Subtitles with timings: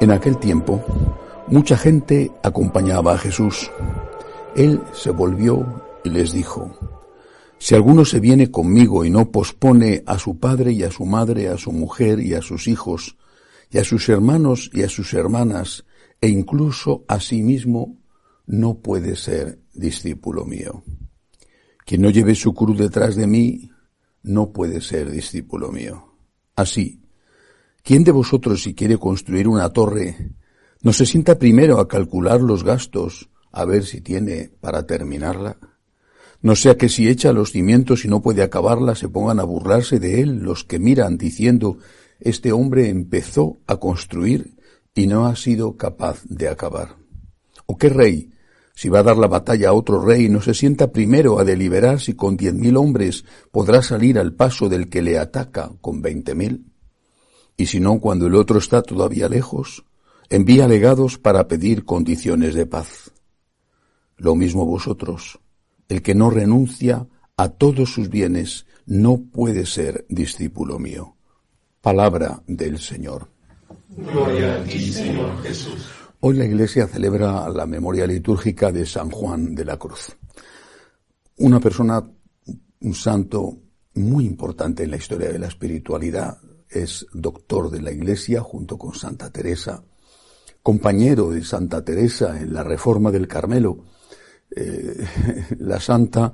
[0.00, 0.84] En aquel tiempo,
[1.48, 3.68] mucha gente acompañaba a Jesús.
[4.54, 6.70] Él se volvió y les dijo,
[7.58, 11.48] Si alguno se viene conmigo y no pospone a su padre y a su madre,
[11.48, 13.16] a su mujer y a sus hijos,
[13.70, 15.84] y a sus hermanos y a sus hermanas,
[16.20, 17.98] e incluso a sí mismo,
[18.46, 20.84] no puede ser discípulo mío.
[21.84, 23.70] Quien no lleve su cruz detrás de mí,
[24.22, 26.14] no puede ser discípulo mío.
[26.54, 27.02] Así,
[27.82, 30.32] ¿Quién de vosotros si quiere construir una torre
[30.82, 35.58] no se sienta primero a calcular los gastos a ver si tiene para terminarla?
[36.40, 39.98] No sea que si echa los cimientos y no puede acabarla se pongan a burlarse
[39.98, 41.78] de él los que miran diciendo
[42.20, 44.56] este hombre empezó a construir
[44.94, 46.96] y no ha sido capaz de acabar.
[47.66, 48.30] ¿O qué rey,
[48.74, 52.00] si va a dar la batalla a otro rey, no se sienta primero a deliberar
[52.00, 56.34] si con diez mil hombres podrá salir al paso del que le ataca con veinte
[56.34, 56.64] mil?
[57.58, 59.84] Y si no, cuando el otro está todavía lejos,
[60.30, 63.10] envía legados para pedir condiciones de paz.
[64.16, 65.40] Lo mismo vosotros,
[65.88, 71.16] el que no renuncia a todos sus bienes no puede ser discípulo mío.
[71.80, 73.28] Palabra del Señor.
[73.90, 75.88] Gloria a ti, Señor Jesús.
[76.20, 80.16] Hoy la Iglesia celebra la memoria litúrgica de San Juan de la Cruz.
[81.38, 82.08] Una persona,
[82.80, 83.58] un santo
[83.94, 86.38] muy importante en la historia de la espiritualidad,
[86.70, 89.82] es doctor de la Iglesia junto con Santa Teresa,
[90.62, 93.84] compañero de Santa Teresa en la Reforma del Carmelo.
[94.50, 95.06] Eh,
[95.58, 96.32] la santa,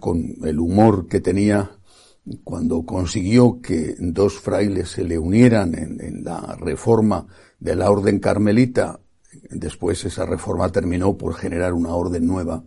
[0.00, 1.78] con el humor que tenía
[2.42, 7.26] cuando consiguió que dos frailes se le unieran en, la reforma
[7.58, 9.00] de la orden carmelita,
[9.50, 12.64] después esa reforma terminó por generar una orden nueva,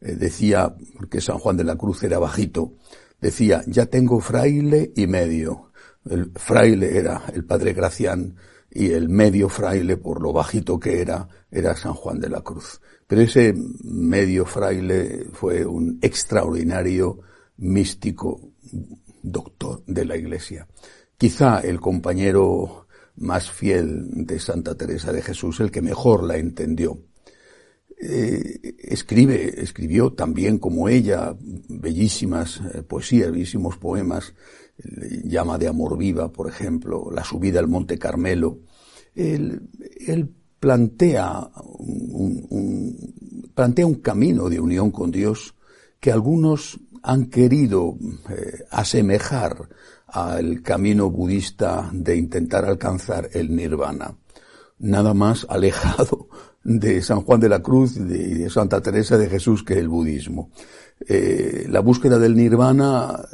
[0.00, 2.72] eh, decía, porque San Juan de la Cruz era bajito,
[3.20, 5.65] decía, ya tengo fraile y medio,
[6.10, 8.36] el fraile era el padre Gracián
[8.70, 12.80] y el medio fraile, por lo bajito que era, era San Juan de la Cruz.
[13.06, 17.20] Pero ese medio fraile fue un extraordinario
[17.58, 18.40] místico
[19.22, 20.66] doctor de la Iglesia.
[21.16, 22.86] Quizá el compañero
[23.16, 26.98] más fiel de Santa Teresa de Jesús, el que mejor la entendió.
[27.98, 34.34] Eh, escribe, escribió también como ella bellísimas eh, poesías, bellísimos poemas,
[35.24, 38.58] llama de amor viva, por ejemplo, la subida al Monte Carmelo.
[39.14, 39.62] Él,
[40.60, 42.96] plantea un,
[43.54, 45.54] plantea un camino de unión con Dios
[46.00, 47.96] que algunos han querido
[48.28, 49.68] eh, asemejar
[50.08, 54.16] al camino budista de intentar alcanzar el nirvana.
[54.78, 56.28] Nada más alejado
[56.66, 60.50] de San Juan de la Cruz y de Santa Teresa de Jesús que el budismo.
[61.06, 63.24] Eh, la búsqueda del nirvana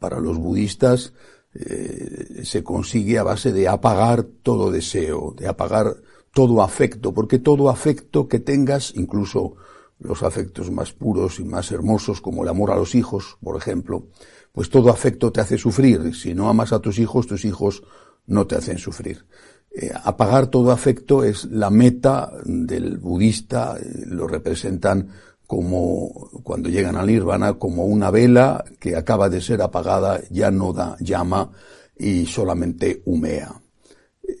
[0.00, 1.12] para los budistas
[1.54, 5.94] eh, se consigue a base de apagar todo deseo, de apagar
[6.34, 9.54] todo afecto, porque todo afecto que tengas, incluso
[10.00, 14.08] los afectos más puros y más hermosos como el amor a los hijos, por ejemplo,
[14.50, 16.12] pues todo afecto te hace sufrir.
[16.16, 17.84] Si no amas a tus hijos, tus hijos
[18.26, 19.26] no te hacen sufrir.
[19.72, 23.76] Eh, apagar todo afecto es la meta del budista,
[24.06, 25.08] lo representan
[25.46, 30.72] como cuando llegan al nirvana, como una vela que acaba de ser apagada, ya no
[30.72, 31.50] da llama
[31.98, 33.60] y solamente humea.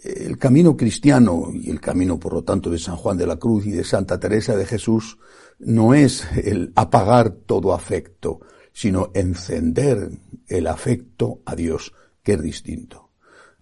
[0.04, 3.66] El camino cristiano y el camino, por lo tanto, de San Juan de la Cruz
[3.66, 5.18] y de Santa Teresa de Jesús
[5.58, 8.40] no es el apagar todo afecto,
[8.72, 10.10] sino encender
[10.46, 11.92] el afecto a Dios,
[12.22, 13.09] que es distinto.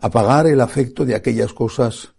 [0.00, 2.14] Apagar el afecto de aquellas cosas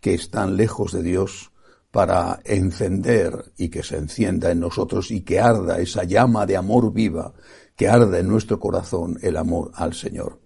[0.00, 1.50] que están lejos de Dios,
[1.90, 6.92] para encender y que se encienda en nosotros y que arda esa llama de amor
[6.92, 7.32] viva,
[7.76, 10.40] que arda en nuestro corazón el amor al Señor.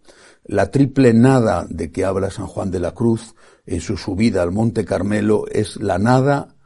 [0.45, 3.35] La triple nada de que habla San Juan de la Cruz
[3.67, 6.57] en su subida al Monte Carmelo es la nada,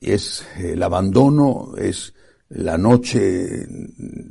[0.00, 2.14] es el abandono, es
[2.48, 3.66] la noche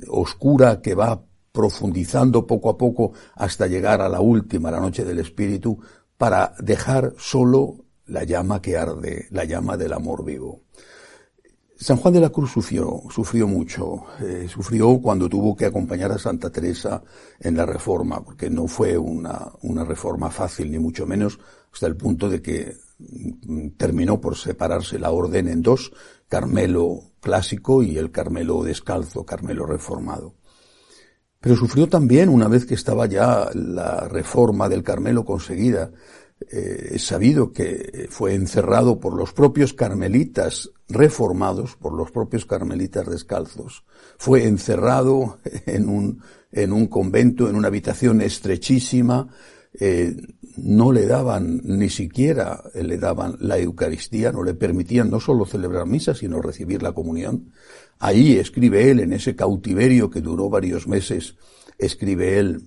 [0.08, 5.20] oscura que va profundizando poco a poco hasta llegar a la última, la noche del
[5.20, 5.80] Espíritu,
[6.18, 10.62] para dejar solo la llama que arde, la llama del amor vivo.
[11.82, 16.20] San Juan de la Cruz sufrió, sufrió mucho, eh, sufrió cuando tuvo que acompañar a
[16.20, 17.02] Santa Teresa
[17.40, 21.40] en la reforma, porque no fue una, una reforma fácil, ni mucho menos,
[21.74, 25.92] hasta el punto de que mm, terminó por separarse la orden en dos,
[26.28, 30.36] Carmelo clásico y el Carmelo descalzo, Carmelo reformado.
[31.42, 35.92] Pero sufrió también una vez que estaba ya la reforma del Carmelo conseguida,
[36.50, 43.10] eh, es sabido que fue encerrado por los propios carmelitas reformados, por los propios carmelitas
[43.10, 43.84] descalzos.
[44.18, 46.22] Fue encerrado en un,
[46.52, 49.28] en un convento, en una habitación estrechísima,
[49.80, 50.16] eh,
[50.58, 55.86] no le daban ni siquiera le daban la Eucaristía, no le permitían no solo celebrar
[55.86, 57.52] misa, sino recibir la comunión.
[58.00, 61.36] Ahí escribe él, en ese cautiverio que duró varios meses,
[61.78, 62.64] escribe él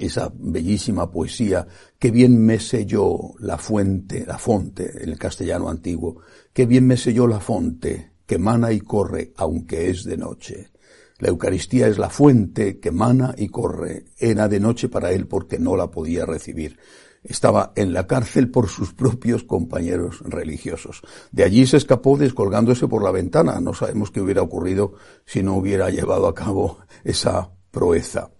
[0.00, 1.66] esa bellísima poesía,
[1.98, 6.20] qué bien me selló la fuente, la fonte, en el castellano antiguo,
[6.52, 10.70] qué bien me selló la fonte, que mana y corre, aunque es de noche.
[11.18, 14.04] La Eucaristía es la fuente que mana y corre.
[14.18, 16.78] Era de noche para él porque no la podía recibir.
[17.22, 21.02] Estaba en la cárcel por sus propios compañeros religiosos.
[21.32, 23.60] De allí se escapó descolgándose por la ventana.
[23.60, 24.92] No sabemos qué hubiera ocurrido
[25.24, 28.30] si no hubiera llevado a cabo esa proeza.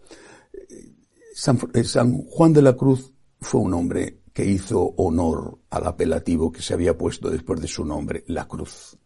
[0.52, 0.92] Eh,
[1.34, 1.58] San,
[2.26, 6.96] Juan de la Cruz fue un hombre que hizo honor al apelativo que se había
[6.96, 8.98] puesto después de su nombre, la cruz.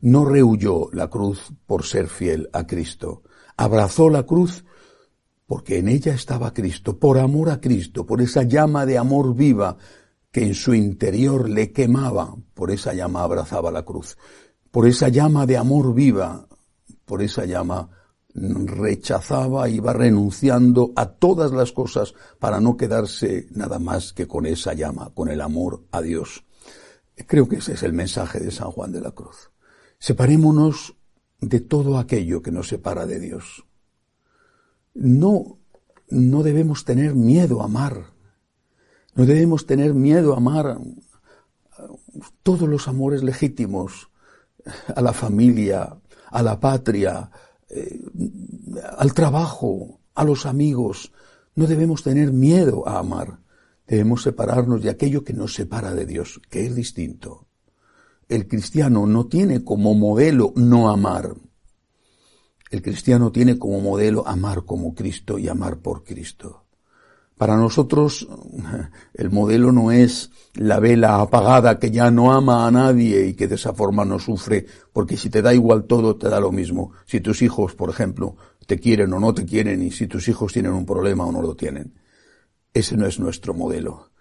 [0.00, 3.22] No rehuyó la cruz por ser fiel a Cristo.
[3.56, 4.64] Abrazó la cruz
[5.46, 9.76] porque en ella estaba Cristo, por amor a Cristo, por esa llama de amor viva
[10.30, 14.16] que en su interior le quemaba, por esa llama abrazaba la cruz,
[14.70, 16.46] por esa llama de amor viva,
[17.04, 17.90] por esa llama
[18.32, 24.72] rechazaba, iba renunciando a todas las cosas para no quedarse nada más que con esa
[24.72, 26.44] llama, con el amor a Dios.
[27.26, 29.50] Creo que ese es el mensaje de San Juan de la Cruz.
[30.00, 30.96] Separémonos
[31.40, 33.66] de todo aquello que nos separa de Dios.
[34.94, 35.58] No,
[36.08, 38.14] no debemos tener miedo a amar.
[39.14, 40.78] No debemos tener miedo a amar
[42.42, 44.10] todos los amores legítimos,
[44.94, 45.98] a la familia,
[46.30, 47.30] a la patria,
[47.68, 48.00] eh,
[48.96, 51.12] al trabajo, a los amigos.
[51.54, 53.40] No debemos tener miedo a amar.
[53.86, 57.49] Debemos separarnos de aquello que nos separa de Dios, que es distinto.
[58.30, 61.34] El cristiano no tiene como modelo no amar.
[62.70, 66.64] El cristiano tiene como modelo amar como Cristo y amar por Cristo.
[67.36, 68.28] Para nosotros
[69.14, 73.48] el modelo no es la vela apagada que ya no ama a nadie y que
[73.48, 76.92] de esa forma no sufre, porque si te da igual todo, te da lo mismo.
[77.06, 80.52] Si tus hijos, por ejemplo, te quieren o no te quieren y si tus hijos
[80.52, 81.98] tienen un problema o no lo tienen.
[82.72, 84.12] Ese no es nuestro modelo.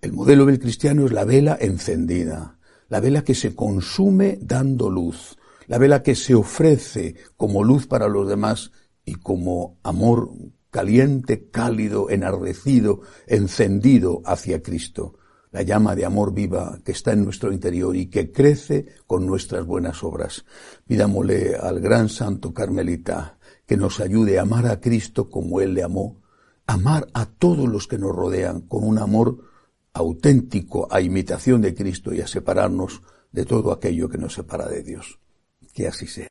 [0.00, 2.57] El modelo del cristiano es la vela encendida,
[2.88, 8.08] la vela que se consume dando luz, la vela que se ofrece como luz para
[8.08, 8.72] los demás
[9.04, 10.30] y como amor
[10.70, 15.18] caliente, cálido, enardecido, encendido hacia Cristo,
[15.50, 19.64] la llama de amor viva que está en nuestro interior y que crece con nuestras
[19.64, 20.44] buenas obras.
[20.86, 25.82] Pidámosle al gran santo carmelita que nos ayude a amar a Cristo como Él le
[25.82, 26.20] amó,
[26.66, 29.47] amar a todos los que nos rodean con un amor
[29.98, 33.02] auténtico a imitación de Cristo y a separarnos
[33.32, 35.18] de todo aquello que nos separa de Dios.
[35.74, 36.28] Que así sea.